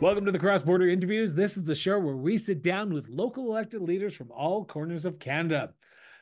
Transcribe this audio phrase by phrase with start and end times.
[0.00, 1.34] Welcome to the Cross Border Interviews.
[1.34, 5.04] This is the show where we sit down with local elected leaders from all corners
[5.04, 5.72] of Canada.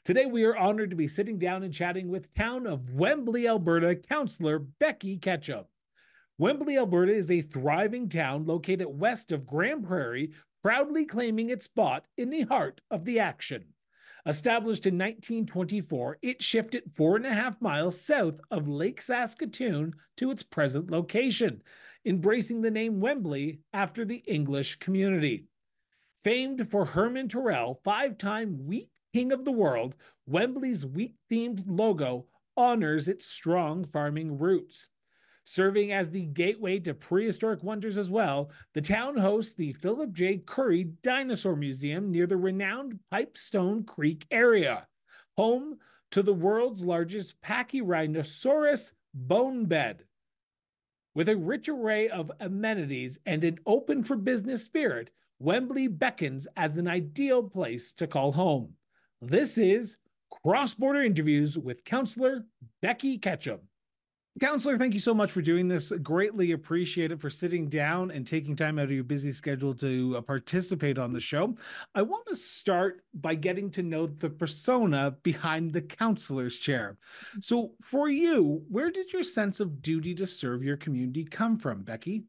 [0.05, 3.97] Today, we are honored to be sitting down and chatting with Town of Wembley, Alberta
[3.97, 5.65] Councillor Becky Ketchum.
[6.37, 10.33] Wembley, Alberta is a thriving town located west of Grande Prairie,
[10.63, 13.65] proudly claiming its spot in the heart of the action.
[14.27, 20.31] Established in 1924, it shifted four and a half miles south of Lake Saskatoon to
[20.31, 21.63] its present location,
[22.05, 25.47] embracing the name Wembley after the English community.
[26.23, 29.95] Famed for Herman Trelle, five time Wheat King of the World,
[30.27, 34.89] Wembley's wheat themed logo honors its strong farming roots.
[35.45, 40.39] Serving as the gateway to prehistoric wonders as well, the town hosts the Philip J.
[40.39, 44.87] Currie Dinosaur Museum near the renowned Pipestone Creek area,
[45.37, 45.79] home
[46.13, 50.05] to the world's largest Pachyrhinosaurus bone bed.
[51.15, 56.79] With a rich array of amenities and an open for business spirit, Wembley beckons as
[56.79, 58.77] an ideal place to call home.
[59.21, 59.99] This is
[60.43, 62.47] Cross Border Interviews with Councillor
[62.81, 63.61] Becky Ketchum.
[64.41, 65.93] Councillor, thank you so much for doing this.
[66.03, 70.17] Greatly appreciate it for sitting down and taking time out of your busy schedule to
[70.17, 71.55] uh, participate on the show.
[71.95, 76.97] I want to start by getting to know the persona behind the councillor's chair.
[77.43, 81.83] So, for you, where did your sense of duty to serve your community come from,
[81.83, 82.25] Becky?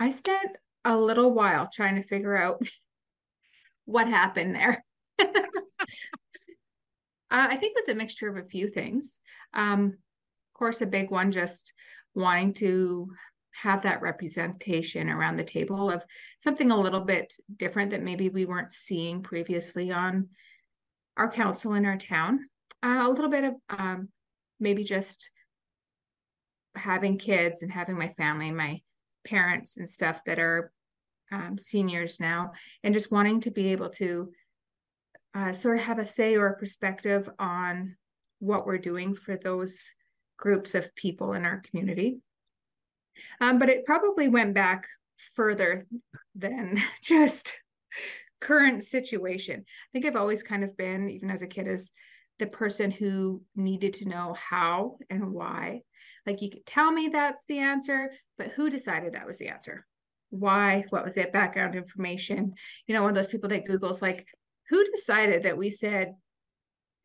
[0.00, 2.60] I spent a little while trying to figure out
[3.84, 4.84] what happened there.
[5.20, 5.24] uh,
[7.30, 9.20] I think it was a mixture of a few things.
[9.52, 9.98] Um,
[10.54, 11.72] course, a big one just
[12.14, 13.10] wanting to
[13.62, 16.04] have that representation around the table of
[16.40, 20.28] something a little bit different that maybe we weren't seeing previously on
[21.16, 22.40] our council in our town.
[22.82, 24.08] Uh, a little bit of um,
[24.58, 25.30] maybe just
[26.74, 28.80] having kids and having my family, my
[29.24, 30.72] parents and stuff that are
[31.30, 34.30] um, seniors now, and just wanting to be able to
[35.34, 37.96] uh, sort of have a say or a perspective on
[38.40, 39.94] what we're doing for those
[40.44, 42.18] groups of people in our community.
[43.40, 44.86] Um, but it probably went back
[45.34, 45.86] further
[46.34, 47.54] than just
[48.42, 49.60] current situation.
[49.66, 51.92] I think I've always kind of been, even as a kid, as
[52.38, 55.80] the person who needed to know how and why.
[56.26, 59.86] Like you could tell me that's the answer, but who decided that was the answer?
[60.28, 60.84] Why?
[60.90, 62.52] What was that background information?
[62.86, 64.26] You know, one of those people that Google's like,
[64.68, 66.14] who decided that we said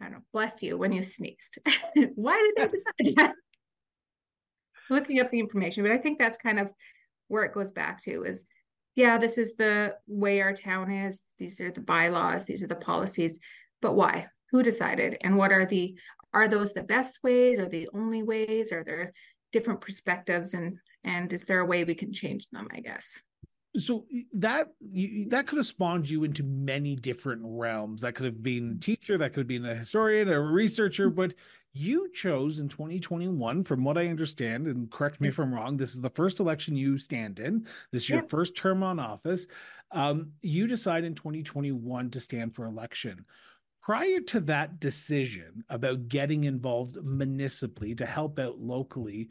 [0.01, 1.59] I don't know, bless you when you sneezed.
[2.15, 3.35] Why did they decide that?
[4.89, 6.71] Looking up the information, but I think that's kind of
[7.27, 8.45] where it goes back to is
[8.95, 11.21] yeah, this is the way our town is.
[11.37, 13.39] These are the bylaws, these are the policies,
[13.81, 14.27] but why?
[14.51, 15.17] Who decided?
[15.21, 15.97] And what are the
[16.33, 17.59] are those the best ways?
[17.59, 18.71] Are the only ways?
[18.71, 19.13] Are there
[19.51, 23.21] different perspectives and and is there a way we can change them, I guess?
[23.77, 28.01] So that you, that could have spawned you into many different realms.
[28.01, 28.81] That could have been mm.
[28.81, 31.15] teacher that could have been a historian a researcher mm.
[31.15, 31.35] but
[31.71, 35.93] you chose in 2021 from what i understand and correct me if i'm wrong this
[35.93, 37.65] is the first election you stand in.
[37.91, 39.47] This is your first term on office.
[39.91, 43.25] Um, you decide in 2021 to stand for election.
[43.81, 49.29] Prior to that decision about getting involved municipally to help out locally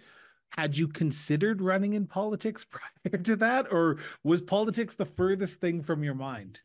[0.52, 3.72] had you considered running in politics prior to that?
[3.72, 6.62] Or was politics the furthest thing from your mind?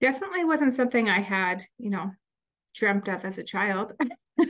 [0.00, 2.12] Definitely wasn't something i had you know
[2.74, 3.94] dreamt of as a child.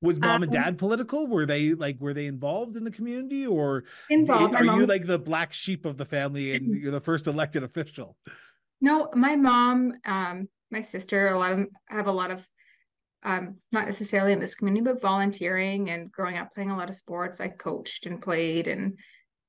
[0.00, 1.26] Was mom um, and dad political?
[1.26, 3.46] Were they like were they involved in the community?
[3.46, 4.54] Or involved.
[4.54, 8.16] are you like the black sheep of the family and you're the first elected official?
[8.80, 12.46] No my mom um my sister a lot of have a lot of
[13.24, 16.94] um, not necessarily in this community, but volunteering and growing up playing a lot of
[16.94, 17.40] sports.
[17.40, 18.98] I coached and played and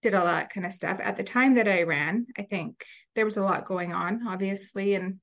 [0.02, 1.00] did all that kind of stuff.
[1.04, 2.86] At the time that I ran, I think
[3.16, 5.20] there was a lot going on, obviously, and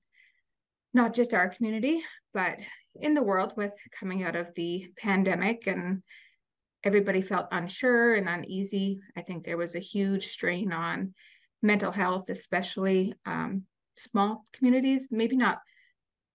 [0.93, 2.03] not just our community,
[2.35, 2.61] but
[2.95, 6.03] in the world with coming out of the pandemic and
[6.85, 9.01] everybody felt unsure and uneasy.
[9.17, 11.15] I think there was a huge strain on
[11.63, 13.63] mental health, especially um,
[13.97, 15.59] small communities, maybe not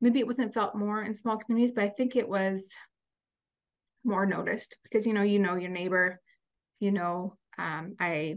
[0.02, 2.72] maybe it wasn't felt more in small communities, but I think it was
[4.04, 6.22] more noticed because you know you know your neighbor,
[6.80, 8.36] you know um, I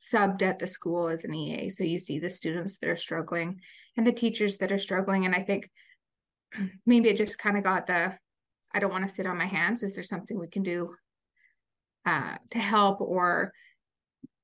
[0.00, 3.60] subbed at the school as an EA, so you see the students that are struggling
[3.96, 5.70] and the teachers that are struggling, and I think
[6.86, 8.16] maybe it just kind of got the
[8.72, 9.82] I don't want to sit on my hands.
[9.82, 10.94] Is there something we can do
[12.06, 13.52] uh, to help or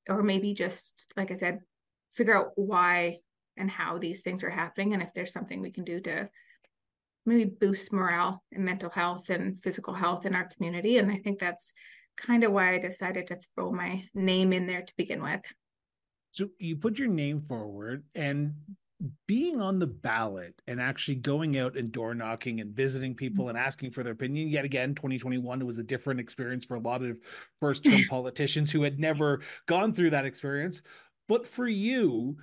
[0.09, 1.61] or maybe just like I said,
[2.15, 3.19] figure out why
[3.57, 6.29] and how these things are happening and if there's something we can do to
[7.25, 11.39] maybe boost morale and mental health and physical health in our community and i think
[11.39, 11.73] that's
[12.17, 15.43] kind of why I decided to throw my name in there to begin with.
[16.33, 18.55] So you put your name forward and
[19.27, 23.59] being on the ballot and actually going out and door knocking and visiting people and
[23.59, 27.03] asking for their opinion yet again 2021 it was a different experience for a lot
[27.03, 27.19] of
[27.61, 30.81] first term politicians who had never gone through that experience
[31.29, 32.39] but for you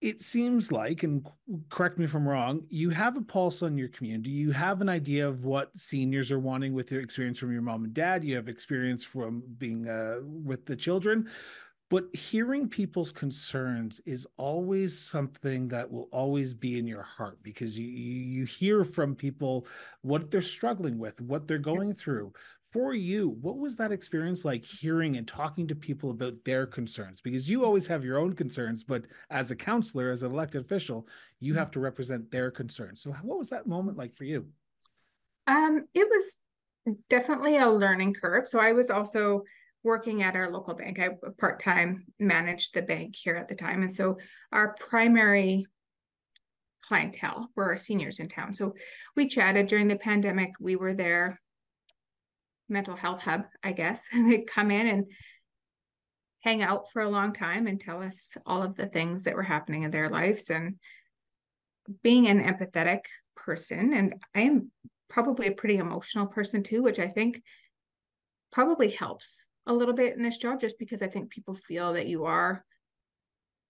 [0.00, 1.26] it seems like and
[1.70, 4.30] correct me if i'm wrong you have a pulse on your community.
[4.30, 7.84] You have an idea of what seniors are wanting with your experience from your mom
[7.84, 8.24] and dad.
[8.24, 11.28] You have experience from being uh, with the children.
[11.90, 17.78] But hearing people's concerns is always something that will always be in your heart because
[17.78, 19.66] you you hear from people
[20.02, 22.34] what they're struggling with what they're going through
[22.72, 27.20] for you what was that experience like hearing and talking to people about their concerns
[27.20, 31.06] because you always have your own concerns but as a councillor as an elected official
[31.40, 34.46] you have to represent their concerns so what was that moment like for you
[35.46, 36.36] um it was
[37.08, 39.42] definitely a learning curve so i was also
[39.84, 40.98] working at our local bank.
[40.98, 43.82] I part time managed the bank here at the time.
[43.82, 44.18] And so
[44.52, 45.66] our primary
[46.82, 48.54] clientele were our seniors in town.
[48.54, 48.74] So
[49.14, 50.52] we chatted during the pandemic.
[50.60, 51.40] We were their
[52.68, 54.06] mental health hub, I guess.
[54.12, 55.06] And they'd come in and
[56.40, 59.42] hang out for a long time and tell us all of the things that were
[59.42, 60.50] happening in their lives.
[60.50, 60.76] And
[62.02, 63.00] being an empathetic
[63.36, 64.70] person, and I am
[65.08, 67.42] probably a pretty emotional person too, which I think
[68.52, 72.06] probably helps a little bit in this job just because I think people feel that
[72.06, 72.64] you are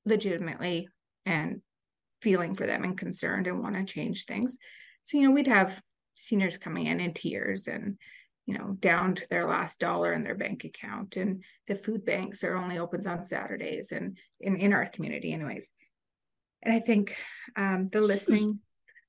[0.04, 0.88] legitimately
[1.26, 1.62] and
[2.22, 4.56] feeling for them and concerned and want to change things.
[5.04, 5.80] So, you know, we'd have
[6.14, 7.98] seniors coming in in tears and,
[8.48, 11.18] you know, down to their last dollar in their bank account.
[11.18, 15.70] And the food banks are only opens on Saturdays and in, in our community, anyways.
[16.62, 17.14] And I think
[17.56, 18.60] um, the listening.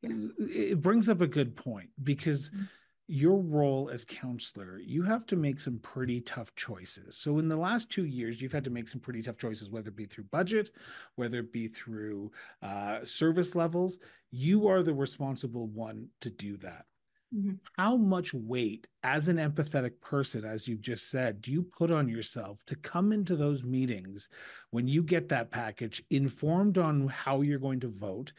[0.01, 2.49] You know, it brings up a good point because.
[2.49, 2.63] Mm-hmm
[3.11, 7.17] your role as councillor, you have to make some pretty tough choices.
[7.17, 9.89] So, in the last two years, you've had to make some pretty tough choices, whether
[9.89, 10.69] it be through budget,
[11.15, 12.31] whether it be through
[12.61, 13.97] uh, service levels.
[14.29, 16.85] You are the responsible one to do that.
[17.35, 17.53] Mm-hmm.
[17.77, 22.09] How much weight, as an empathetic person, as you've just said, do you put on
[22.09, 24.29] yourself to come into those meetings
[24.71, 28.33] when you get that package informed on how you're going to vote?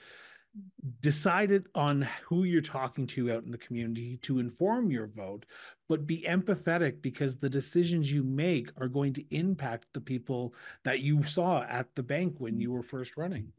[1.01, 5.47] decided on who you're talking to out in the community to inform your vote,
[5.89, 10.55] but be empathetic because the decisions you make are going to impact the people
[10.85, 13.53] that you saw at the bank when you were first running.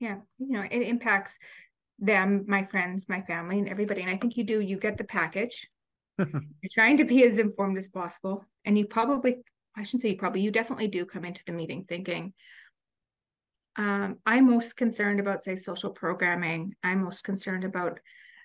[0.00, 1.38] Yeah, you know, it impacts
[1.98, 4.02] them, my friends, my family, and everybody.
[4.02, 5.68] And I think you do, you get the package.
[6.18, 8.44] you're trying to be as informed as possible.
[8.64, 9.38] And you probably,
[9.76, 12.32] I shouldn't say you probably, you definitely do come into the meeting thinking,
[13.76, 16.74] um, I'm most concerned about, say, social programming.
[16.82, 18.00] I'm most concerned about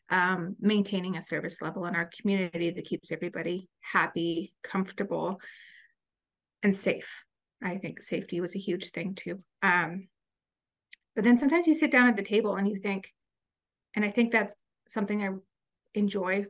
[0.09, 5.41] um, maintaining a service level in our community that keeps everybody happy, comfortable,
[6.61, 7.23] and safe.
[7.63, 9.41] I think safety was a huge thing too.
[9.63, 10.07] Um,
[11.15, 13.11] but then sometimes you sit down at the table and you think,
[13.95, 14.55] and I think that's
[14.87, 15.29] something I
[15.93, 16.45] enjoy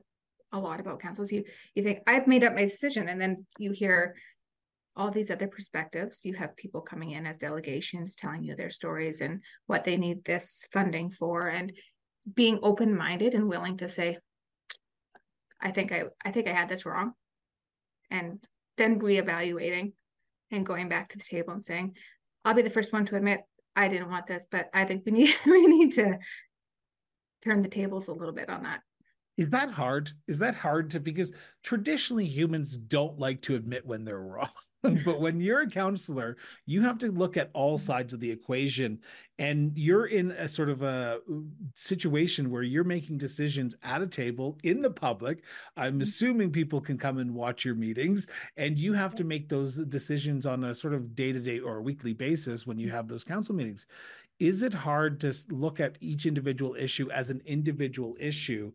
[0.51, 1.31] a lot about councils.
[1.31, 1.43] You
[1.75, 4.15] you think I've made up my decision, and then you hear
[4.95, 6.23] all these other perspectives.
[6.23, 10.23] You have people coming in as delegations telling you their stories and what they need
[10.23, 11.73] this funding for and
[12.31, 14.17] being open-minded and willing to say
[15.59, 17.13] I think I I think I had this wrong
[18.11, 18.45] and
[18.77, 19.93] then reevaluating
[20.51, 21.95] and going back to the table and saying
[22.45, 23.41] I'll be the first one to admit
[23.75, 26.17] I didn't want this but I think we need we need to
[27.43, 28.81] turn the tables a little bit on that.
[29.35, 30.11] Is that hard?
[30.27, 31.31] Is that hard to because
[31.63, 34.49] traditionally humans don't like to admit when they're wrong.
[35.05, 36.35] But when you're a councillor
[36.65, 38.99] you have to look at all sides of the equation
[39.39, 41.17] and you're in a sort of a uh,
[41.73, 45.41] situation where you're making decisions at a table in the public.
[45.77, 46.01] I'm mm-hmm.
[46.01, 50.45] assuming people can come and watch your meetings and you have to make those decisions
[50.45, 53.87] on a sort of day-to-day or weekly basis when you have those council meetings
[54.39, 58.71] is it hard to look at each individual issue as an individual issue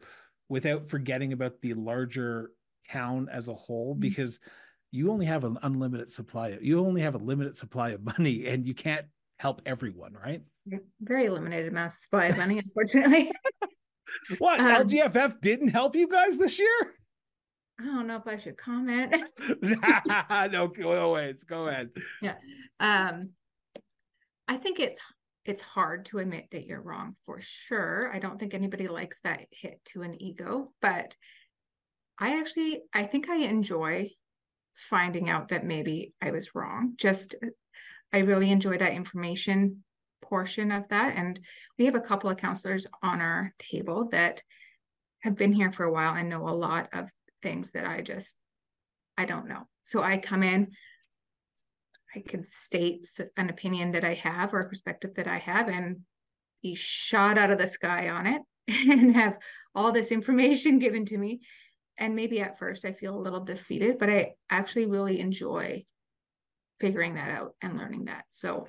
[0.48, 2.52] without forgetting about the larger
[2.90, 3.92] town as a whole?
[3.94, 4.00] Mm-hmm.
[4.00, 4.40] because
[4.90, 8.66] you only have an unlimited supply you only have a limited supply of money and
[8.66, 9.06] you can't
[9.38, 10.42] help everyone right?
[11.00, 13.32] Very limited amount of supply of money unfortunately.
[14.38, 16.94] What um, lgff didn't help you guys this year?
[17.78, 19.14] I don't know if i should comment.
[20.50, 21.90] No go ahead go ahead.
[22.22, 22.34] Yeah
[22.80, 23.26] um
[24.48, 24.98] i think it's
[25.48, 28.10] it's hard to admit that you're wrong for sure.
[28.12, 31.16] I don't think anybody likes that hit to an ego, but
[32.18, 34.10] I actually I think I enjoy
[34.74, 36.92] finding out that maybe I was wrong.
[36.96, 37.48] Just uh,
[38.12, 39.84] I really enjoy that information
[40.20, 41.40] portion of that and
[41.78, 44.42] we have a couple of councillors on our table that
[45.20, 47.10] have been here for a while and know a lot of
[47.42, 48.38] things that I just
[49.16, 49.66] I don't know.
[49.84, 50.72] So I come in,
[52.18, 55.98] I can state an opinion that I have or a perspective that I have and
[56.62, 58.42] be shot out of the sky on it
[58.90, 59.38] and have
[59.74, 61.40] all this information given to me.
[61.96, 65.84] And maybe at first I feel a little defeated, but I actually really enjoy
[66.80, 68.24] figuring that out and learning that.
[68.28, 68.68] So,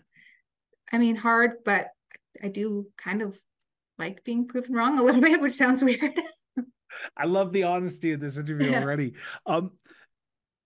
[0.92, 1.88] I mean, hard, but
[2.42, 3.40] I do kind of
[4.00, 6.20] like being proven wrong a little bit, which sounds weird.
[7.16, 8.82] I love the honesty of this interview yeah.
[8.82, 9.14] already.
[9.46, 9.72] Um,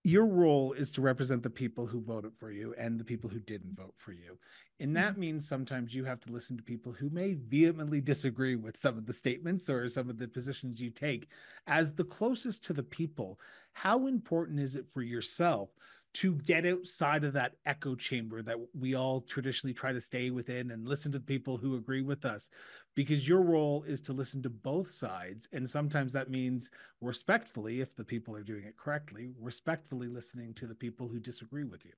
[0.04, 3.40] your role is to represent the people who voted for you and the people who
[3.40, 4.38] didn't vote for you.
[4.80, 5.22] And that mm-hmm.
[5.22, 9.06] means sometimes you have to listen to people who may vehemently disagree with some of
[9.06, 11.30] the statements or some of the positions you take.
[11.66, 13.40] As the closest to the people,
[13.72, 15.70] how important is it for yourself
[16.14, 20.70] to get outside of that echo chamber that we all traditionally try to stay within
[20.70, 22.50] and listen to the people who agree with us.
[22.96, 26.70] Because your role is to listen to both sides and sometimes that means
[27.02, 31.64] respectfully if the people are doing it correctly respectfully listening to the people who disagree
[31.64, 31.92] with you.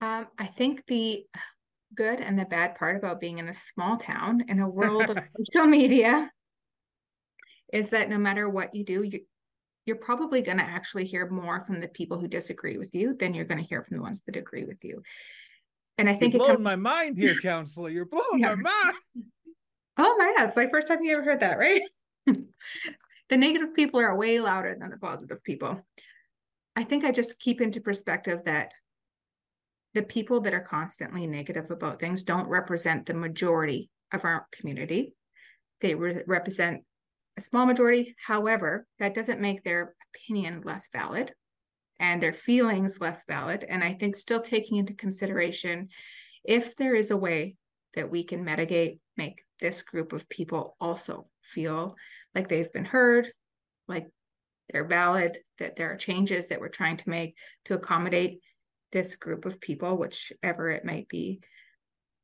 [0.00, 1.24] Um, i think the
[1.94, 5.18] good and the bad part about being in a small town in a world of
[5.36, 6.30] social media
[7.72, 9.20] is that no matter what you do you,
[9.86, 13.34] you're probably going to actually hear more from the people who disagree with you than
[13.34, 15.02] you're going to hear from the ones that agree with you.
[15.98, 16.64] And I think you're blowing comes...
[16.64, 17.90] my mind here, councillor.
[17.90, 18.54] You're blowing yeah.
[18.54, 18.96] my mind.
[19.98, 21.82] Oh my God, it's like first time you ever heard that, right?
[22.26, 25.84] the negative people are way louder than the positive people.
[26.74, 28.72] I think I just keep into perspective that
[29.92, 35.14] the people that are constantly negative about things don't represent the majority of our community.
[35.82, 36.84] They re- represent
[37.38, 38.14] a small majority.
[38.24, 41.32] However, that doesn't make their opinion less valid
[41.98, 43.64] and their feelings less valid.
[43.68, 45.88] And I think still taking into consideration
[46.44, 47.56] if there is a way
[47.94, 51.94] that we can mitigate, make this group of people also feel
[52.34, 53.30] like they've been heard,
[53.86, 54.08] like
[54.70, 57.36] they're valid, that there are changes that we're trying to make
[57.66, 58.40] to accommodate
[58.90, 61.40] this group of people, whichever it might be,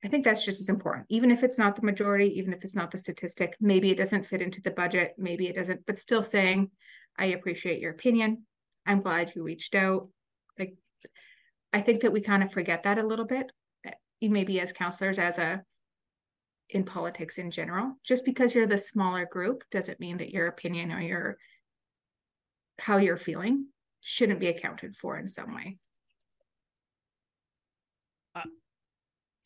[0.04, 1.06] I think that's just as important.
[1.08, 4.26] Even if it's not the majority, even if it's not the statistic, maybe it doesn't
[4.26, 6.70] fit into the budget, maybe it doesn't, but still saying,
[7.16, 8.44] I appreciate your opinion.
[8.86, 10.08] I'm glad you reached out.
[10.58, 10.76] Like,
[11.72, 13.50] I think that we kind of forget that a little bit,
[13.84, 15.62] eh, maybe as councillors, as a
[16.70, 17.94] in politics in general.
[18.04, 21.38] Just because you're the smaller group doesn't mean that your opinion or your
[22.78, 23.66] how you're feeling
[24.00, 25.78] shouldn't be accounted for in some way.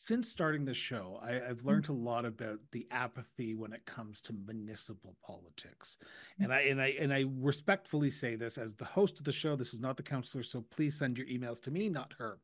[0.05, 4.21] Since starting the show, I, have learned a lot about the apathy when it comes
[4.23, 5.97] to municipal politics,
[6.41, 6.43] mm.
[6.43, 9.55] and I and I and I respectfully say this as the host of the show.
[9.55, 12.39] This is not the councillor, so please send your emails to me, not her.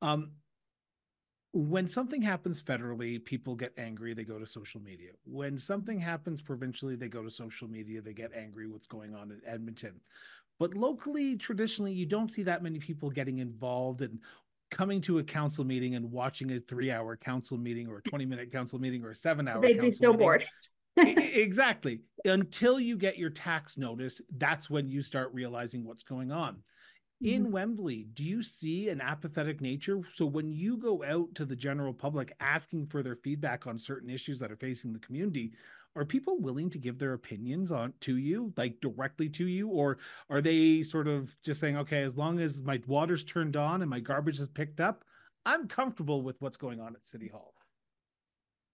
[0.00, 0.30] Um,
[1.52, 4.14] when something happens federally, people get angry.
[4.14, 5.10] They go to social media.
[5.26, 8.00] When something happens provincially, they go to social media.
[8.00, 8.66] They get angry.
[8.66, 10.00] What's going on in Edmonton?
[10.58, 14.20] But locally, traditionally, you don't see that many people getting involved in
[14.70, 18.26] coming to a council meeting and watching a three hour council meeting or a 20
[18.26, 20.18] minute council meeting or a seven hour they'd be so meeting.
[20.18, 20.44] bored
[20.96, 26.62] exactly until you get your tax notice that's when you start realizing what's going on
[27.20, 27.52] in mm-hmm.
[27.52, 30.00] Wembley, do you see an apathetic nature?
[30.14, 34.08] So when you go out to the general public asking for their feedback on certain
[34.08, 35.52] issues that are facing the community,
[35.96, 39.68] are people willing to give their opinions on to you like directly to you?
[39.68, 39.98] Or
[40.30, 43.90] are they sort of just saying okay as long as my water's turned on and
[43.90, 45.04] my garbage is picked up
[45.46, 47.54] i'm comfortable with what's going on at city hall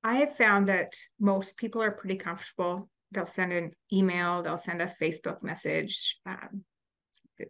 [0.02, 2.88] i have found that most people are pretty comfortable.
[3.12, 6.64] They'll send an email they'll send a facebook message um,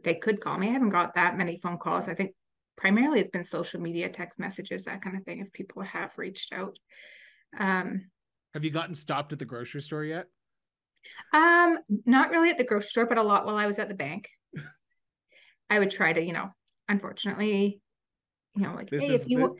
[0.02, 0.68] they could call me.
[0.68, 2.08] I haven't got that many phone calls.
[2.08, 2.32] I think
[2.76, 6.52] primarily it's been social media text messages that kind of thing if people have reached
[6.52, 6.78] out.
[7.58, 8.06] Um,
[8.54, 10.26] have you gotten stopped at the grocery store yet?
[11.32, 13.94] Um, not really at the grocery store, but a lot while I was at the
[13.94, 14.28] bank.
[15.70, 16.50] I would try to, you know,
[16.88, 17.80] unfortunately,
[18.54, 19.54] you know, like, this hey, if you, the...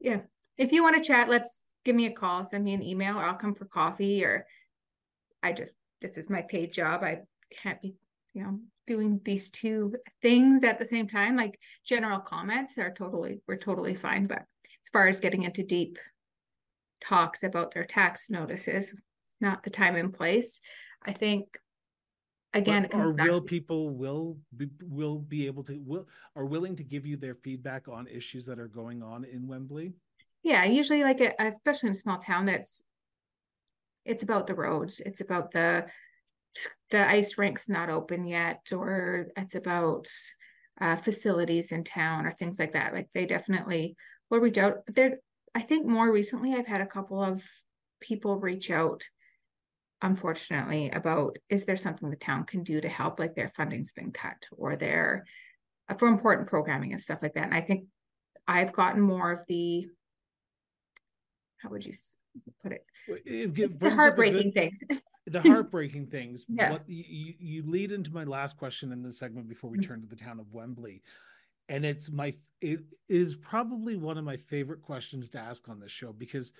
[0.00, 0.20] yeah,
[0.56, 3.24] if you want to chat, let's give me a call, send me an email, or
[3.24, 4.24] I'll come for coffee.
[4.24, 4.46] Or
[5.42, 7.02] I just, this is my paid job.
[7.02, 7.96] I can't be,
[8.32, 11.36] you know, doing these two things at the same time.
[11.36, 14.24] Like general comments are totally, we're totally fine.
[14.24, 15.98] But as far as getting into deep
[17.00, 18.92] talks about their tax notices.
[18.92, 20.60] It's not the time and place.
[21.04, 21.58] I think
[22.54, 27.04] again or will people will be, will be able to will are willing to give
[27.04, 29.92] you their feedback on issues that are going on in Wembley?
[30.42, 32.82] Yeah, usually like a, especially in a small town that's
[34.04, 35.86] it's about the roads, it's about the
[36.90, 40.08] the ice rink's not open yet or it's about
[40.80, 42.94] uh, facilities in town or things like that.
[42.94, 43.96] Like they definitely
[44.30, 44.78] will reach out.
[44.88, 45.18] They're
[45.56, 47.42] I think more recently I've had a couple of
[48.00, 49.02] people reach out
[50.02, 54.12] unfortunately, about is there something the town can do to help, like their funding's been
[54.12, 55.24] cut or their
[55.88, 57.44] uh, for important programming and stuff like that.
[57.44, 57.86] And I think
[58.46, 59.88] I've gotten more of the
[61.58, 61.94] how would you
[62.62, 62.84] put it?
[63.24, 64.82] it the heartbreaking things.
[65.26, 66.44] the heartbreaking things.
[66.48, 66.72] Yeah.
[66.72, 69.88] What you, you lead into my last question in this segment before we mm-hmm.
[69.88, 71.02] turn to the town of Wembley.
[71.68, 75.90] And it's my it is probably one of my favorite questions to ask on this
[75.92, 76.52] show because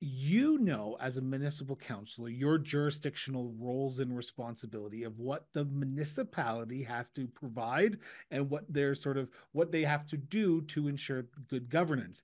[0.00, 6.84] you know as a municipal councilor your jurisdictional roles and responsibility of what the municipality
[6.84, 7.98] has to provide
[8.30, 12.22] and what they're sort of what they have to do to ensure good governance.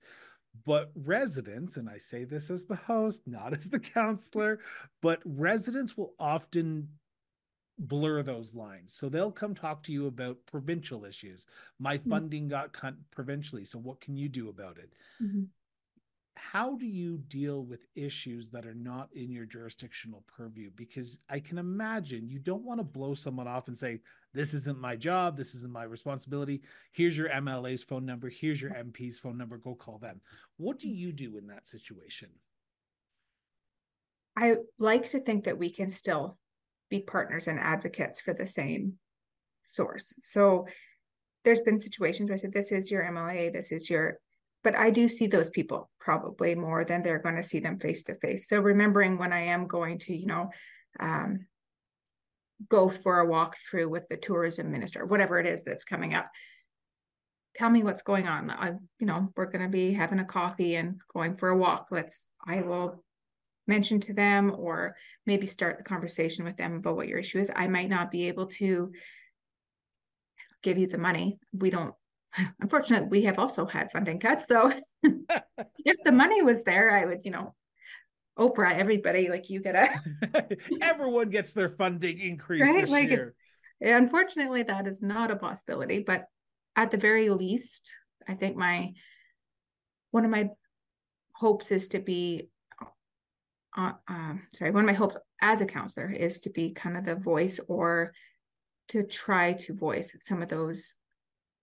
[0.64, 4.59] But residents and i say this as the host not as the councilor
[5.02, 6.88] but residents will often
[7.78, 11.47] blur those lines so they'll come talk to you about provincial issues
[11.78, 12.11] my mm-hmm.
[12.11, 14.92] funding got cut provincially so what can you do about it
[15.23, 15.45] mm-hmm
[16.37, 20.71] how do you deal with issues that are not in your jurisdictional purview?
[20.76, 24.00] Because I can imagine you don't want to blow someone off and say,
[24.35, 25.37] This isn't my job.
[25.37, 26.62] This isn't my responsibility.
[26.92, 28.28] Here's your MLA's phone number.
[28.28, 29.56] Here's your MP's phone number.
[29.56, 30.21] Go call them.
[30.59, 32.28] What do you do in that situation?
[34.37, 36.38] I like to think that we can still
[36.90, 38.95] be partners and advocates for the same
[39.66, 40.14] source.
[40.21, 40.66] So
[41.45, 44.21] there's been situations where I said, This is your MLA, this is your
[44.66, 48.02] but I do see those people probably more than they're going to see them face
[48.02, 48.49] to face.
[48.49, 50.50] So remembering when I am going to, you know,
[50.99, 51.47] um,
[52.69, 56.28] go for a walk through with the tourism minister, whatever it is that's coming up.
[57.55, 58.50] Tell me what's going on.
[58.50, 61.87] I, you know, we're going to be having a coffee and going for a walk.
[61.93, 63.05] Let's, I will
[63.66, 64.96] mention to them or
[65.26, 67.50] maybe start the conversation with them about what your issue is.
[67.54, 68.92] I might not be able to
[70.62, 71.38] give you the money.
[71.52, 71.94] We don't
[72.61, 74.46] unfortunately, we have also had funding cuts.
[74.46, 77.54] So if the money was there, I would, you know,
[78.38, 80.46] Oprah, everybody, like you get a
[80.82, 82.82] everyone gets their funding increase right?
[82.82, 83.35] this like year.
[83.80, 86.00] It, unfortunately, that is not a possibility.
[86.06, 86.26] But
[86.75, 87.90] at the very least,
[88.28, 88.92] I think my
[90.11, 90.50] one of my
[91.33, 92.50] hopes is to be
[93.76, 97.04] uh, um, sorry, one of my hopes as a councillor is to be kind of
[97.04, 98.12] the voice or
[98.88, 100.94] to try to voice some of those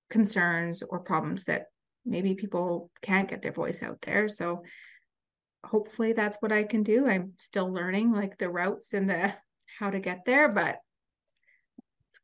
[0.09, 1.67] concerns or problems that
[2.05, 4.27] maybe people can't get their voice out there.
[4.27, 4.63] So
[5.65, 7.07] hopefully that's what I can do.
[7.07, 9.33] I'm still learning like the routes and the
[9.79, 10.77] how to get there, but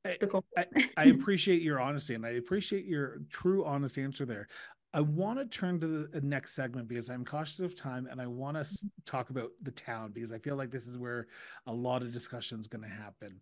[0.06, 0.18] I,
[0.56, 0.66] I,
[0.98, 4.48] I, appreciate your honesty and I appreciate your true honest answer there.
[4.94, 8.28] I want to turn to the next segment because I'm cautious of time and I
[8.28, 8.88] want to mm-hmm.
[9.06, 11.28] talk about the town because I feel like this is where
[11.68, 13.40] a lot of discussion is going to happen.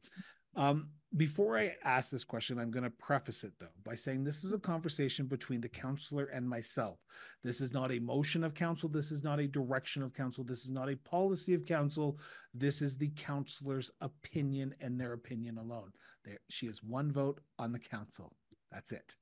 [0.57, 4.43] Um, before I ask this question, I'm going to preface it though by saying this
[4.43, 6.97] is a conversation between the councilor and myself.
[7.43, 8.89] This is not a motion of council.
[8.89, 10.43] This is not a direction of council.
[10.43, 12.17] This is not a policy of council.
[12.53, 15.91] This is the councilor's opinion and their opinion alone.
[16.25, 18.33] There, she has one vote on the council.
[18.71, 19.15] That's it.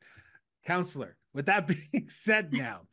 [0.65, 2.88] Councilor, with that being said, now,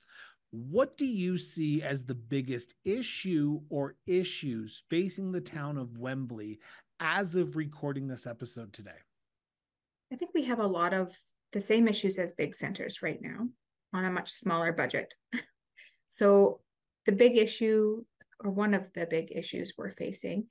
[0.51, 6.59] what do you see as the biggest issue or issues facing the town of Wembley
[7.01, 8.91] as of recording this episode today?
[10.13, 11.11] I think we have a lot of
[11.53, 13.49] the same issues as big centers right now
[13.95, 15.15] on a much smaller budget.
[16.09, 16.61] so,
[17.07, 18.05] the big issue,
[18.45, 20.47] or one of the big issues we're facing,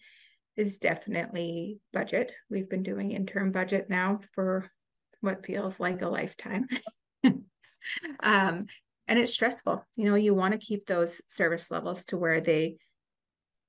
[0.57, 2.33] is definitely budget.
[2.49, 4.69] We've been doing interim budget now for
[5.21, 6.67] what feels like a lifetime.
[8.21, 8.65] um,
[9.07, 9.85] and it's stressful.
[9.95, 12.77] You know, you want to keep those service levels to where they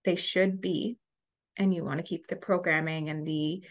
[0.05, 0.99] they should be
[1.57, 3.63] and you want to keep the programming and the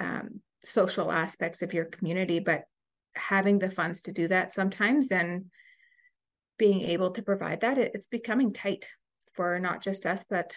[0.00, 2.64] um, social aspects of your community but
[3.14, 5.46] having the funds to do that sometimes and
[6.58, 8.88] being able to provide that it, it's becoming tight
[9.34, 10.54] for not just us but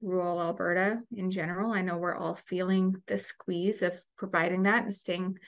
[0.00, 4.94] rural alberta in general i know we're all feeling the squeeze of providing that and
[4.94, 5.38] staying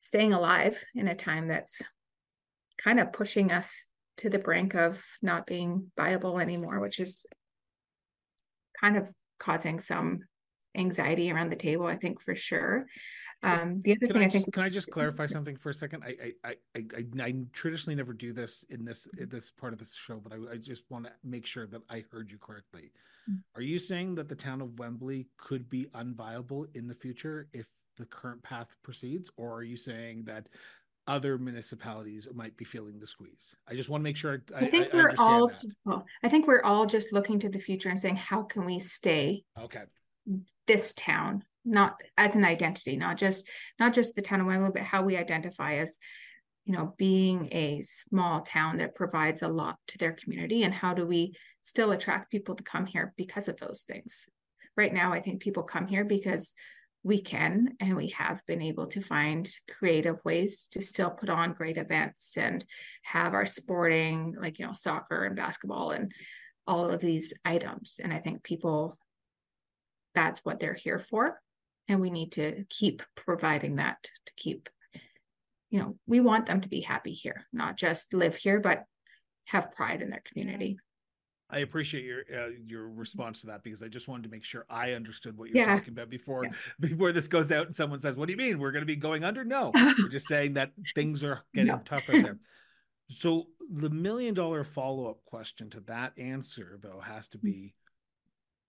[0.00, 1.82] staying alive in a time that's
[2.82, 7.26] kind of pushing us to the brink of not being viable anymore which is
[8.80, 10.20] kind of causing some
[10.76, 12.86] anxiety around the table, I think for sure.
[13.42, 15.74] Um, the other can thing I, I think can I just clarify something for a
[15.74, 16.04] second?
[16.04, 19.78] I I I I, I traditionally never do this in this in this part of
[19.78, 22.92] the show, but I, I just want to make sure that I heard you correctly.
[23.28, 23.38] Mm-hmm.
[23.56, 27.66] Are you saying that the town of Wembley could be unviable in the future if
[27.96, 30.50] the current path proceeds, or are you saying that
[31.10, 33.56] other municipalities might be feeling the squeeze.
[33.68, 35.50] I just want to make sure I, I think I, we're all
[36.22, 39.42] I think we're all just looking to the future and saying how can we stay
[39.58, 39.82] okay.
[40.68, 41.42] this town?
[41.64, 43.48] Not as an identity not just
[43.80, 45.98] not just the town of Wembley but how we identify as
[46.64, 50.94] you know being a small town that provides a lot to their community and how
[50.94, 54.28] do we still attract people to come here because of those things.
[54.76, 56.54] Right now I think people come here because
[57.02, 61.54] we can and we have been able to find creative ways to still put on
[61.54, 62.64] great events and
[63.02, 66.12] have our sporting like you know soccer and basketball and
[66.66, 68.00] all of these items.
[68.02, 68.98] And i think people
[70.14, 71.40] that's what they're here for.
[71.88, 74.68] And we need to keep providing that to keep
[75.70, 78.84] you know we want them to be happy here not just live here but
[79.46, 80.78] have pride in their community
[81.52, 84.66] I appreciate your uh, your response to that because I just wanted to make sure
[84.70, 85.76] I understood what you're yeah.
[85.76, 86.52] talking about before yeah.
[86.80, 88.96] before this goes out and someone says, "What do you mean we're going to be
[88.96, 91.80] going under?" No, we're just saying that things are getting no.
[91.84, 92.38] tougher there.
[93.08, 97.74] So the million dollar follow up question to that answer though has to be,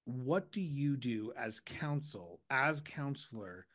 [0.05, 3.67] what do you do as counsel as councillor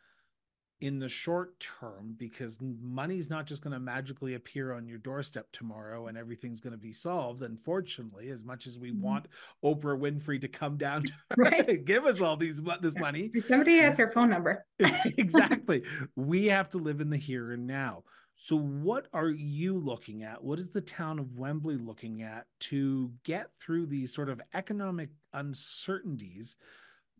[0.80, 5.46] in the short term because money's not just going to magically appear on your doorstep
[5.50, 9.02] tomorrow and everything's going to be solved unfortunately as much as we mm-hmm.
[9.02, 9.28] want
[9.64, 11.84] oprah winfrey to come down to right.
[11.84, 14.66] give us all these this money somebody has her phone number
[15.16, 15.82] exactly
[16.14, 18.02] we have to live in the here and now
[18.34, 23.12] so what are you looking at what is the town of wembley looking at to
[23.24, 26.58] get through these sort of economic uncertainties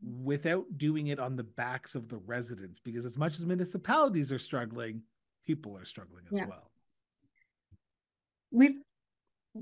[0.03, 4.39] without doing it on the backs of the residents because as much as municipalities are
[4.39, 5.03] struggling
[5.47, 6.47] people are struggling as yeah.
[6.47, 6.71] well.
[8.51, 8.79] We've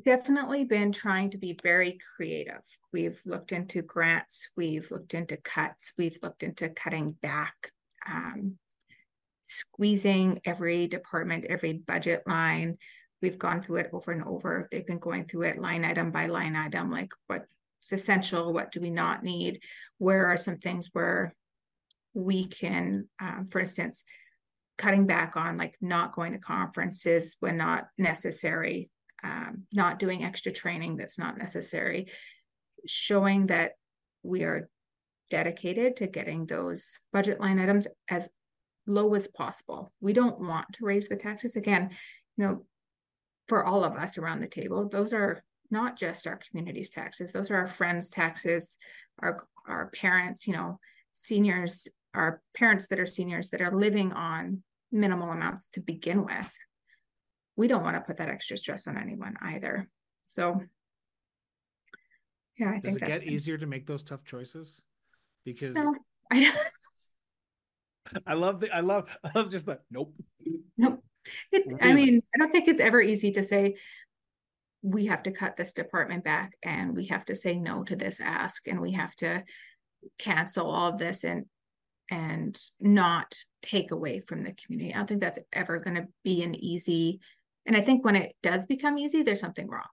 [0.05, 2.64] definitely been trying to be very creative.
[2.92, 7.70] We've looked into grants we've looked into cuts we've looked into cutting back
[8.09, 8.59] um,
[9.42, 12.79] squeezing every department every budget line.
[13.23, 14.68] We've gone through it over and over.
[14.70, 17.47] They've been going through it line item by line item like what
[17.92, 19.62] essential what do we not need?
[19.99, 21.33] Where are some things where
[22.14, 24.05] we can um, for instance
[24.79, 28.88] cutting back on like not going to conferences when not necessary
[29.23, 32.07] um, not doing extra training that's not necessary
[32.87, 33.73] showing that
[34.23, 34.68] we are
[35.31, 38.29] dedicated to getting those budget line items as
[38.87, 39.90] low as possible.
[40.01, 41.57] We don't want to raise the taxes.
[41.57, 41.90] Again
[42.37, 42.64] you know
[43.49, 47.50] for all of us around the table those are not just our community's taxes those
[47.50, 48.77] are our friends taxes
[49.20, 50.79] our our parents you know
[51.14, 56.50] seniors our parents that are seniors that are living on minimal amounts to begin with.
[57.57, 59.88] We don't want to put that extra stress on anyone either.
[60.29, 60.61] So
[62.59, 63.33] yeah i think does think it get been...
[63.33, 64.83] easier to make those tough choices?
[65.44, 65.94] Because no,
[66.31, 66.53] I...
[68.27, 70.14] I love the i love i love just the nope.
[70.77, 71.03] Nope.
[71.50, 73.77] It, i mean i don't think it's ever easy to say
[74.85, 78.20] we have to cut this department back and we have to say no to this
[78.20, 79.42] ask and we have to
[80.18, 81.47] cancel all of this and
[82.11, 84.92] and not take away from the community.
[84.92, 87.20] I don't think that's ever going to be an easy
[87.64, 89.88] and I think when it does become easy there's something wrong.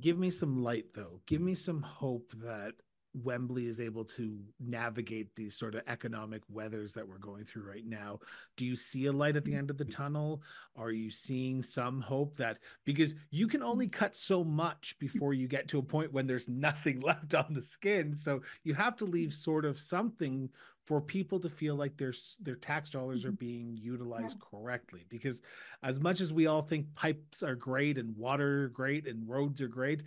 [0.00, 1.20] Give me some light though.
[1.26, 2.72] Give me some hope that
[3.14, 7.86] Wembley is able to navigate these sort of economic weathers that we're going through right
[7.86, 8.18] now.
[8.56, 10.42] Do you see a light at the end of the tunnel?
[10.76, 15.46] Are you seeing some hope that because you can only cut so much before you
[15.48, 18.14] get to a point when there's nothing left on the skin.
[18.14, 20.50] So you have to leave sort of something
[20.84, 23.36] for people to feel like their their tax dollars are mm-hmm.
[23.36, 24.46] being utilized yeah.
[24.50, 25.40] correctly because
[25.82, 29.68] as much as we all think pipes are great and water great and roads are
[29.68, 30.02] great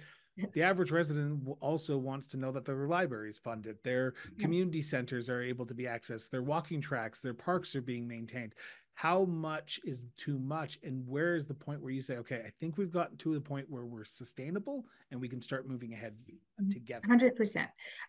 [0.53, 5.29] the average resident also wants to know that their library is funded, their community centers
[5.29, 8.53] are able to be accessed, their walking tracks, their parks are being maintained.
[8.93, 10.79] How much is too much?
[10.81, 13.41] And where is the point where you say, okay, I think we've gotten to the
[13.41, 16.69] point where we're sustainable and we can start moving ahead mm-hmm.
[16.69, 17.07] together?
[17.07, 17.67] 100%.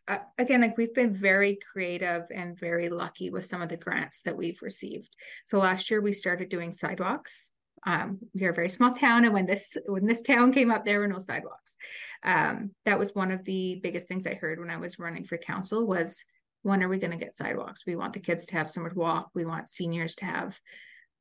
[0.09, 4.23] Uh, again, like we've been very creative and very lucky with some of the grants
[4.23, 5.15] that we've received.
[5.45, 7.51] So last year we started doing sidewalks
[7.87, 10.85] um, we are a very small town, and when this when this town came up,
[10.85, 11.77] there were no sidewalks.
[12.23, 15.39] Um, that was one of the biggest things I heard when I was running for
[15.39, 16.25] council was
[16.63, 17.87] when are we going to get sidewalks?
[17.87, 19.31] We want the kids to have somewhere to walk.
[19.35, 20.59] We want seniors to have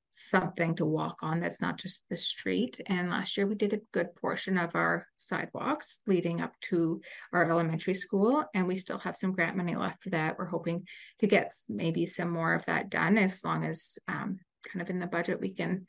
[0.10, 2.82] something to walk on that's not just the street.
[2.88, 7.02] And last year we did a good portion of our sidewalks leading up to
[7.34, 10.38] our elementary school, and we still have some grant money left for that.
[10.38, 10.88] We're hoping
[11.20, 14.40] to get maybe some more of that done as long as um,
[14.72, 15.86] kind of in the budget we can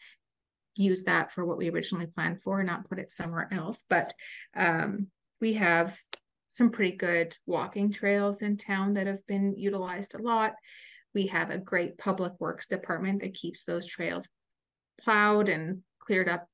[0.78, 3.82] use that for what we originally planned for, not put it somewhere else.
[3.90, 4.14] But
[4.56, 5.08] um,
[5.40, 5.98] we have
[6.50, 10.54] some pretty good walking trails in town that have been utilized a lot.
[11.14, 14.26] We have a great public works department that keeps those trails
[15.00, 16.46] plowed and cleared up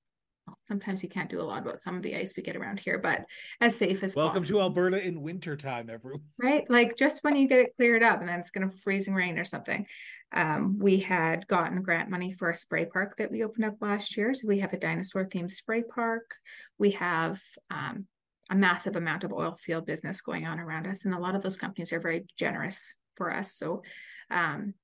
[0.67, 2.99] sometimes you can't do a lot about some of the ice we get around here,
[2.99, 3.25] but
[3.61, 4.61] as safe as welcome possible.
[4.61, 6.23] to Alberta in winter time, everyone.
[6.41, 9.15] Right, like just when you get it cleared up, and then it's going to freezing
[9.15, 9.87] rain or something.
[10.33, 14.17] Um, we had gotten grant money for a spray park that we opened up last
[14.17, 16.35] year, so we have a dinosaur themed spray park.
[16.79, 18.07] We have um,
[18.51, 21.43] a massive amount of oil field business going on around us, and a lot of
[21.43, 23.55] those companies are very generous for us.
[23.55, 23.83] So
[24.31, 24.75] um,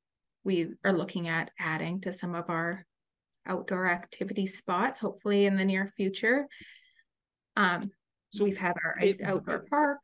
[0.45, 2.87] we are looking at adding to some of our
[3.51, 6.47] outdoor activity spots, hopefully in the near future.
[7.57, 7.91] Um,
[8.31, 9.99] so we've had our ice outdoor park.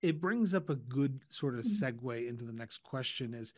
[0.00, 2.08] It brings up a good sort of mm-hmm.
[2.08, 3.52] segue into the next question is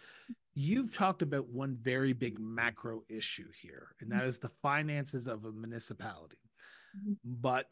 [0.54, 4.46] you've talked about one very big macro issue here, and that mm-hmm.
[4.46, 6.38] the finances of a municipality.
[6.96, 7.12] Mm-hmm.
[7.24, 7.66] But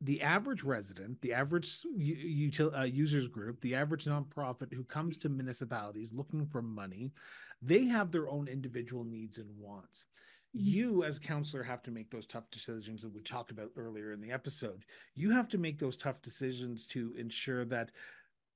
[0.00, 5.28] the average resident, the average util, uh, users group, the average nonprofit who comes to
[5.28, 7.12] municipalities looking for money,
[7.60, 10.06] they have their own individual needs and wants.
[10.56, 10.66] Mm-hmm.
[10.66, 14.20] You, as councillor, have to make those tough decisions that we talked about earlier in
[14.20, 14.84] the episode.
[15.14, 17.92] You have to make those tough decisions to ensure that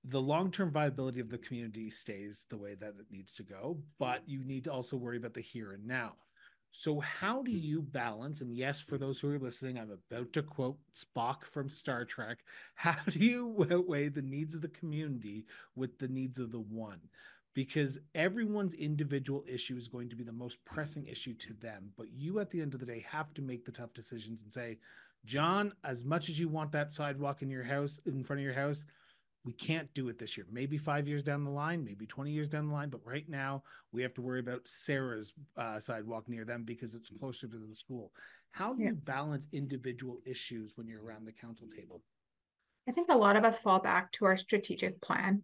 [0.05, 4.23] the long-term viability of the community stays the way that it needs to go, but
[4.27, 6.15] you need to also worry about the here and now.
[6.75, 8.41] So, how do you balance?
[8.41, 12.39] And yes, for those who are listening, I'm about to quote Spock from Star Trek.
[12.75, 13.47] How do you
[13.87, 15.45] weigh the needs of the community
[15.77, 17.01] with the needs of the one?
[17.55, 21.93] Because everyone's individual issue is going to be the most pressing issue to them.
[21.97, 24.53] But you, at the end of the day, have to make the tough decisions and
[24.53, 24.79] say,
[25.25, 28.55] John, as much as you want that sidewalk in your house, in front of your
[28.55, 28.87] house,
[29.45, 30.47] we can't do it this year.
[30.51, 32.91] Maybe five years down the line, maybe 20 years down the line.
[32.91, 33.63] But right now,
[33.93, 37.75] we have to worry about Sarah's uh, sidewalk near them because it's closer to the
[37.75, 38.13] school.
[38.53, 38.91] How do yeah.
[38.91, 42.03] you balance individual issues when you're around the council table?
[42.89, 45.43] I think a lot of us fall back to our strategic plan.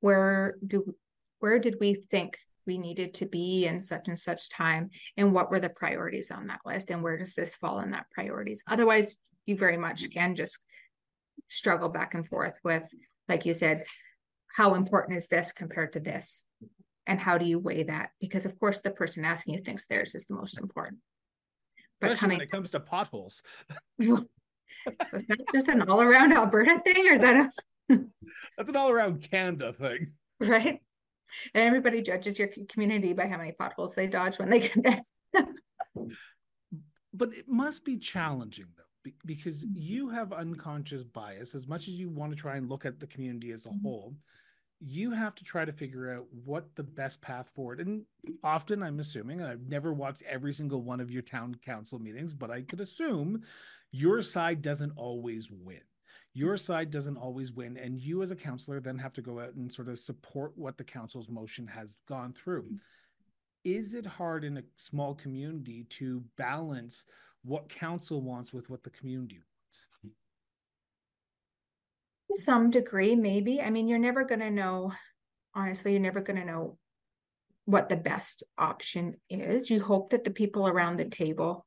[0.00, 0.94] Where do
[1.40, 5.50] where did we think we needed to be in such and such time and what
[5.50, 9.16] were the priorities on that list and where does this fall in that priorities otherwise
[9.46, 10.18] you very much mm-hmm.
[10.18, 10.58] can just
[11.48, 12.86] struggle back and forth with
[13.28, 13.84] like you said,
[14.56, 16.44] how important is this compared to this?
[17.06, 18.10] And how do you weigh that?
[18.20, 21.00] Because of course the person asking you thinks theirs is the most important.
[22.00, 23.42] But Especially coming, when it comes to potholes.
[25.52, 27.50] just an all around Alberta thing or that
[27.90, 27.98] a...
[28.56, 30.12] that's an all around Canada thing.
[30.40, 30.80] Right.
[31.54, 35.02] And everybody judges your community by how many potholes they dodge when they get there.
[37.12, 39.80] but it must be challenging though because mm-hmm.
[39.80, 43.06] you have unconscious bias as much as you want to try and look at the
[43.06, 43.82] community as a mm-hmm.
[43.82, 44.14] whole
[44.80, 48.02] you have to try to figure out what the best path forward and
[48.44, 52.32] often i'm assuming and i've never watched every single one of your town council meetings
[52.32, 53.42] but i could assume
[53.90, 55.80] your side doesn't always win
[56.38, 59.54] your side doesn't always win and you as a councillor then have to go out
[59.54, 62.76] and sort of support what the council's motion has gone through mm-hmm.
[63.64, 67.04] is it hard in a small community to balance
[67.44, 70.14] what council wants with what the community wants.
[72.30, 73.60] To some degree, maybe.
[73.62, 74.92] I mean, you're never going to know,
[75.54, 76.78] honestly, you're never going to know
[77.64, 79.70] what the best option is.
[79.70, 81.66] You hope that the people around the table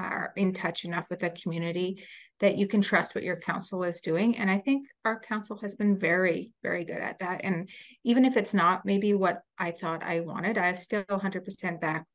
[0.00, 2.02] are in touch enough with the community
[2.40, 4.36] that you can trust what your council is doing.
[4.36, 7.42] And I think our council has been very, very good at that.
[7.44, 7.68] And
[8.04, 12.06] even if it's not maybe what I thought I wanted, I still 100% back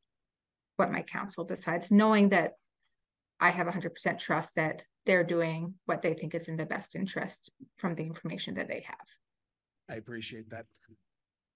[0.78, 2.54] what my council decides, knowing that
[3.40, 7.52] I have 100% trust that they're doing what they think is in the best interest
[7.78, 9.08] from the information that they have.
[9.90, 10.66] I appreciate that.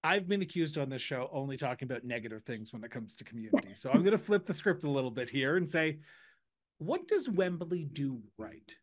[0.02, 3.24] I've been accused on this show only talking about negative things when it comes to
[3.24, 3.74] community.
[3.74, 5.98] So I'm going to flip the script a little bit here and say,
[6.78, 8.74] what does Wembley do right?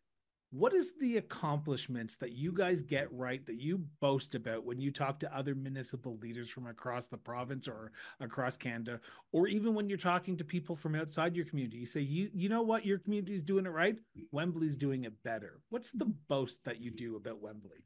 [0.50, 4.90] what is the accomplishments that you guys get right that you boast about when you
[4.90, 8.98] talk to other municipal leaders from across the province or across Canada
[9.30, 11.76] or even when you're talking to people from outside your community?
[11.78, 12.86] You say you you know what?
[12.86, 13.96] Your community is doing it right.
[14.32, 15.60] Wembley's doing it better.
[15.68, 17.84] What's the boast that you do about Wembley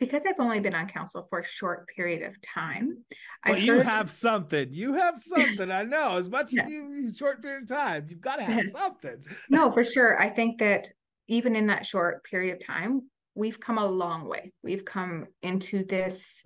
[0.00, 3.04] because I've only been on council for a short period of time.
[3.46, 3.86] Well, you heard...
[3.86, 4.68] have something.
[4.72, 5.70] You have something.
[5.70, 6.16] I know.
[6.16, 6.64] As much yeah.
[6.64, 9.24] as you short period of time, you've got to have something.
[9.48, 10.20] no, for sure.
[10.20, 10.88] I think that
[11.28, 13.02] even in that short period of time,
[13.34, 14.52] we've come a long way.
[14.62, 16.44] We've come into this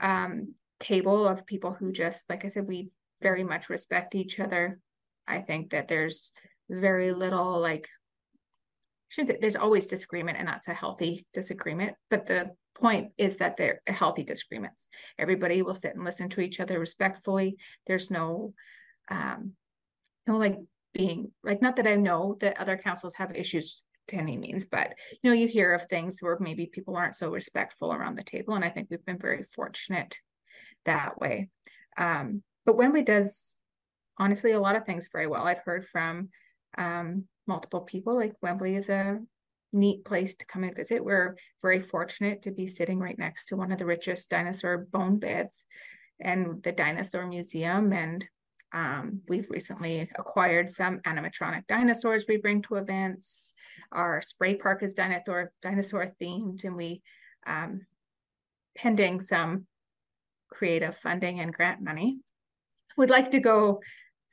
[0.00, 4.78] um, table of people who just, like I said, we very much respect each other.
[5.26, 6.32] I think that there's
[6.68, 7.86] very little like
[9.40, 14.24] there's always disagreement and that's a healthy disagreement but the point is that they're healthy
[14.24, 17.56] disagreements everybody will sit and listen to each other respectfully
[17.86, 18.54] there's no
[19.10, 19.52] um
[20.26, 20.58] no like
[20.94, 24.94] being like not that i know that other councils have issues to any means, but
[25.22, 28.54] you know, you hear of things where maybe people aren't so respectful around the table.
[28.54, 30.16] And I think we've been very fortunate
[30.84, 31.48] that way.
[31.96, 33.60] Um, but Wembley does
[34.18, 35.44] honestly a lot of things very well.
[35.44, 36.30] I've heard from
[36.78, 39.18] um, multiple people like Wembley is a
[39.72, 41.04] neat place to come and visit.
[41.04, 45.18] We're very fortunate to be sitting right next to one of the richest dinosaur bone
[45.18, 45.66] beds
[46.20, 48.26] and the dinosaur museum and
[48.74, 53.52] Um, we've recently acquired some animatronic dinosaurs we bring to events.
[53.90, 57.02] Our spray park is dinosaur dinosaur themed, and we,
[57.46, 57.86] um,
[58.74, 59.66] pending some
[60.48, 62.20] creative funding and grant money,
[62.96, 63.82] would like to go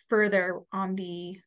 [0.07, 1.41] further on the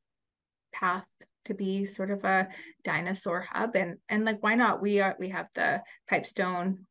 [0.75, 1.09] path
[1.47, 2.49] to be sort of a
[2.85, 4.81] dinosaur hub and and like why not?
[4.81, 6.87] We are we have the pipestone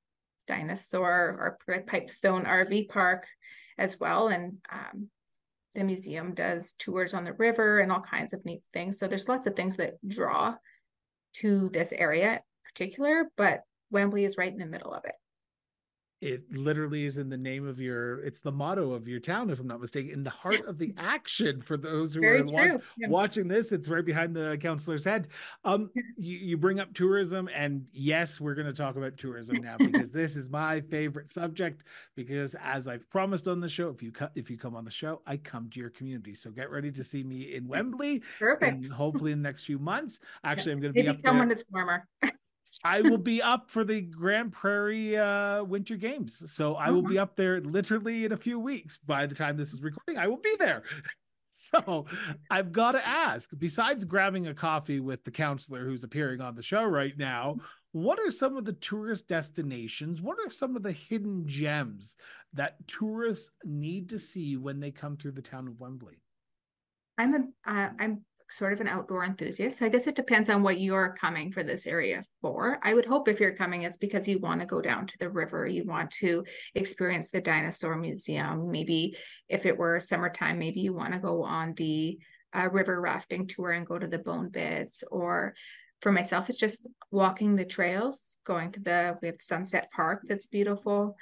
[0.47, 3.27] dinosaur or pipestone rv park
[3.77, 5.07] as well and um,
[5.75, 8.99] the museum does tours on the river and all kinds of neat things.
[8.99, 10.55] So there's lots of things that draw
[11.35, 15.15] to this area in particular but wembley is right in the middle of it
[16.21, 19.59] it literally is in the name of your it's the motto of your town if
[19.59, 22.77] i'm not mistaken in the heart of the action for those who Very are wa-
[22.97, 23.07] yeah.
[23.09, 25.27] watching this it's right behind the councillor's head.
[25.65, 29.77] Um you, you bring up tourism and yes we're going to talk about tourism now
[29.77, 31.83] because this is my favorite subject
[32.15, 34.91] because as i've promised on the show if you cut if you come on the
[34.91, 36.35] show i come to your community.
[36.35, 38.83] So get ready to see me in wembley Perfect.
[38.83, 40.19] and hopefully in the next few months.
[40.43, 42.07] Actually i'm going to be up there when it's warmer
[42.83, 46.43] I will be up for the Grande Prairie uh, Winter Games.
[46.51, 47.23] So I will be uh-huh.
[47.23, 48.97] up there literally in a few weeks.
[48.97, 50.83] By the time this is recording, I will be there.
[51.53, 52.05] So
[52.49, 56.63] I've got to ask, besides grabbing a coffee with the councillor who's appearing on the
[56.63, 57.57] show right now,
[57.91, 60.21] what are some of the tourist destinations?
[60.21, 62.15] What are some of the hidden gems
[62.53, 66.21] that tourists need to see when they come through the town of Wembley?
[67.17, 69.77] I'm a uh, I'm sort of an outdoor enthusiast.
[69.77, 72.79] So I guess it depends on what you're coming for this area for.
[72.83, 75.29] I would hope if you're coming, it's because you want to go down to the
[75.29, 76.43] river, you want to
[76.75, 78.69] experience the dinosaur museum.
[78.71, 79.15] Maybe
[79.47, 82.19] if it were summertime, maybe you want to go on the
[82.53, 85.03] uh, river rafting tour and go to the bone beds.
[85.09, 85.55] Or
[86.01, 90.45] for myself, it's just walking the trails, going to the, we have Sunset Park that's
[90.45, 91.15] beautiful.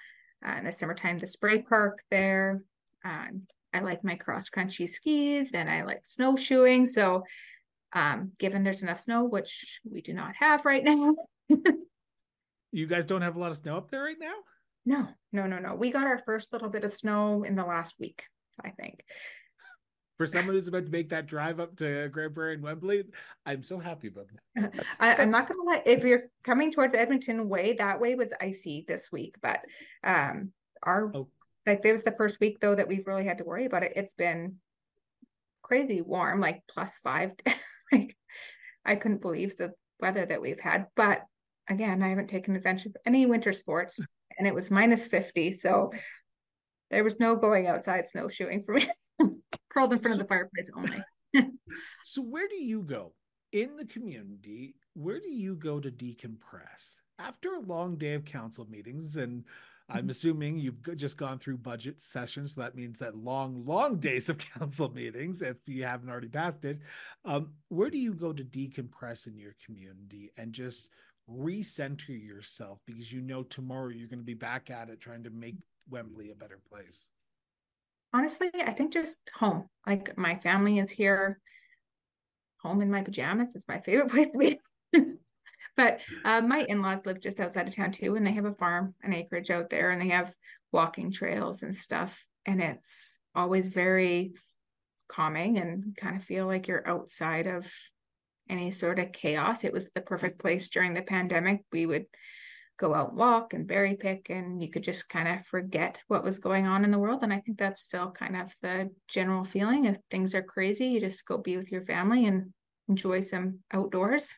[0.45, 2.63] Uh, in the summertime, the spray park there.
[3.03, 6.85] Um, I like my cross country skis and I like snowshoeing.
[6.85, 7.23] So,
[7.93, 11.15] um, given there's enough snow, which we do not have right now.
[12.71, 14.33] you guys don't have a lot of snow up there right now?
[14.85, 15.75] No, no, no, no.
[15.75, 18.25] We got our first little bit of snow in the last week,
[18.63, 19.03] I think.
[20.17, 23.03] For someone who's about to make that drive up to Grande Prairie and Wembley,
[23.45, 24.85] I'm so happy about that.
[24.99, 25.81] I, am not gonna lie.
[25.85, 29.61] If you're coming towards Edmonton way, that way was icy this week, but
[30.03, 30.51] um,
[30.83, 31.29] our oh
[31.69, 33.93] like it was the first week though that we've really had to worry about it.
[33.95, 34.55] It's been
[35.61, 37.33] crazy warm, like plus five.
[37.91, 38.17] like
[38.85, 40.87] I couldn't believe the weather that we've had.
[40.95, 41.21] But
[41.69, 43.99] again, I haven't taken advantage of any winter sports
[44.37, 45.51] and it was minus 50.
[45.53, 45.91] So
[46.89, 48.89] there was no going outside snowshoeing for me.
[49.69, 51.03] Crawled in front so, of the fireplace only.
[52.03, 53.13] so where do you go
[53.51, 54.73] in the community?
[54.95, 59.43] Where do you go to decompress after a long day of council meetings and
[59.89, 62.55] I'm assuming you've just gone through budget sessions.
[62.55, 66.63] So that means that long, long days of council meetings, if you haven't already passed
[66.65, 66.79] it.
[67.25, 70.89] Um, where do you go to decompress in your community and just
[71.29, 75.29] recenter yourself because you know tomorrow you're going to be back at it trying to
[75.29, 75.55] make
[75.89, 77.09] Wembley a better place?
[78.13, 79.69] Honestly, I think just home.
[79.85, 81.39] Like my family is here.
[82.61, 84.59] Home in my pajamas is my favorite place to be.
[85.75, 88.95] But uh, my in-laws live just outside of town too, and they have a farm,
[89.01, 90.33] an acreage out there, and they have
[90.71, 92.25] walking trails and stuff.
[92.45, 94.33] And it's always very
[95.07, 97.71] calming and kind of feel like you're outside of
[98.49, 99.63] any sort of chaos.
[99.63, 101.61] It was the perfect place during the pandemic.
[101.71, 102.05] We would
[102.79, 106.23] go out and walk and berry pick and you could just kind of forget what
[106.23, 109.43] was going on in the world and i think that's still kind of the general
[109.43, 112.53] feeling if things are crazy you just go be with your family and
[112.87, 114.33] enjoy some outdoors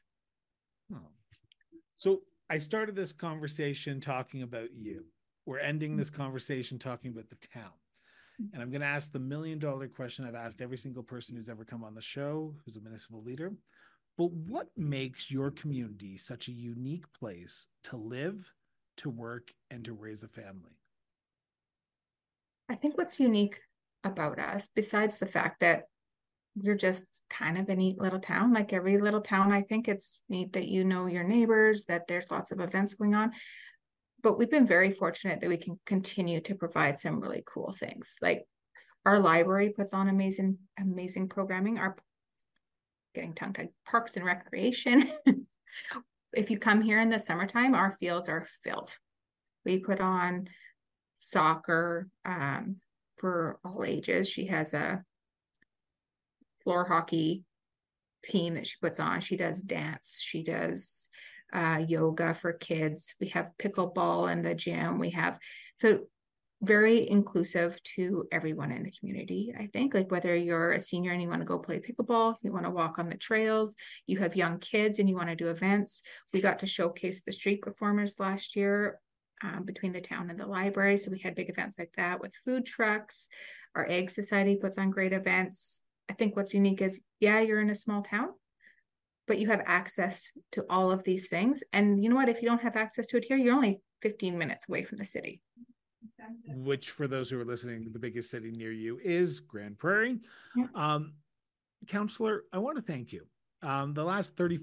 [2.02, 5.06] so I started this conversation talking about you.
[5.46, 6.24] We're ending this mm-hmm.
[6.24, 7.74] conversation talking about the town.
[8.42, 8.54] Mm-hmm.
[8.54, 11.48] And I'm going to ask the million dollar question I've asked every single person who's
[11.48, 13.54] ever come on the show who's a municipal leader.
[14.18, 18.52] But what makes your community such a unique place to live,
[18.98, 20.80] to work, and to raise a family?
[22.68, 23.62] I think what's unique
[24.04, 25.84] about us, besides the fact that
[26.56, 28.54] you're just kind of a neat little town.
[28.54, 32.30] Like every little town, I think it's neat that you know your neighbors, that there's
[32.32, 33.32] lots of events going on.
[34.22, 38.16] But we've been very fortunate that we can continue to provide some really cool things.
[38.22, 38.44] Like
[39.06, 41.80] our library puts on amazing, amazing programming.
[41.80, 41.96] Our
[43.16, 45.12] getting tongue tied parks and recreation.
[46.34, 48.98] if you come here in the summertime, our fields are filled.
[49.66, 50.50] We put on
[51.18, 52.78] soccer um,
[53.18, 54.30] for all ages.
[54.30, 55.04] She has a
[56.64, 57.44] floor hockey
[58.24, 59.22] team that she puts on.
[59.22, 60.22] She does dance.
[60.24, 61.10] She does
[61.54, 63.16] uh, yoga for kids.
[63.20, 65.00] We have pickleball in the gym.
[65.00, 65.40] We have
[65.78, 66.02] so
[66.64, 69.54] very inclusive to everyone in the community.
[69.58, 72.54] I think, like whether you're a senior and you want to go play pickleball, you
[72.54, 75.50] want to walk on the trails, you have young kids and you want to do
[75.50, 76.04] events.
[76.32, 79.00] We got to showcase the street performers last year
[79.44, 80.98] um, between the town and the library.
[80.98, 83.28] So we had big events like that with food trucks.
[83.76, 85.82] Our Ag Society puts on great events.
[86.12, 88.32] I think what's unique is, yeah, you're in a small town,
[89.28, 91.64] but you have access to all of these things.
[91.72, 92.28] And you know what?
[92.28, 95.06] If you don't have access to it here, you're only 15 minutes away from the
[95.06, 95.42] city.
[96.48, 100.20] Which, for those who are listening, the biggest city near you is Grande Prairie.
[100.54, 100.66] Yeah.
[100.76, 101.14] Um,
[101.88, 103.26] Councillor, I want to thank you.
[103.64, 104.60] Um, the last 30,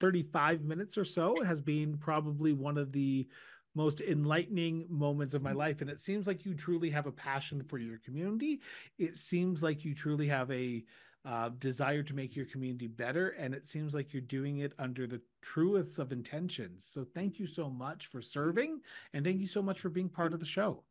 [0.00, 3.26] 35 minutes or so has been probably one of the
[3.74, 5.80] most enlightening moments of my life.
[5.80, 8.60] And it seems like you truly have a passion for your community.
[8.98, 10.84] It seems like you truly have a
[11.24, 13.28] uh, desire to make your community better.
[13.28, 16.84] And it seems like you're doing it under the truest of intentions.
[16.84, 18.80] So thank you so much for serving.
[19.12, 20.82] And thank you so much for being part of the show.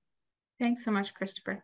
[0.60, 1.64] Thanks so much, Christopher.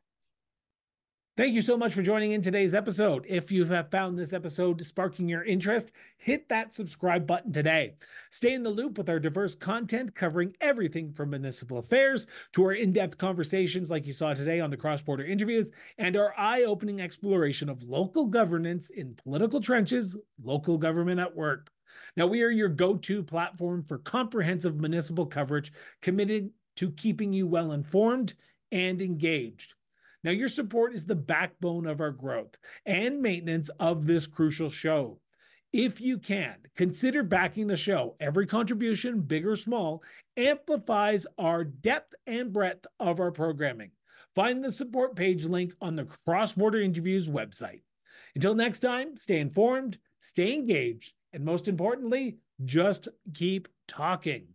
[1.37, 3.25] Thank you so much for joining in today's episode.
[3.27, 7.95] If you have found this episode sparking your interest, hit that subscribe button today.
[8.29, 12.71] Stay in the loop with our diverse content covering everything from municipal affairs to our
[12.71, 16.63] in depth conversations like you saw today on the cross border interviews and our eye
[16.63, 21.69] opening exploration of local governance in political trenches, local government at work.
[22.15, 27.45] Now, we are your go to platform for comprehensive municipal coverage committed to keeping you
[27.45, 28.35] well informed
[28.71, 29.73] and engaged.
[30.25, 35.19] Now, your support is the backbone of our growth and maintenance of this crucial show.
[35.71, 38.15] If you can, consider backing the show.
[38.19, 40.01] Every contribution, big or small,
[40.35, 43.91] amplifies our depth and breadth of our programming.
[44.33, 47.83] Find the support page link on the Cross Border Interviews website.
[48.33, 54.47] Until next time, stay informed, stay engaged, and most importantly, just keep talking.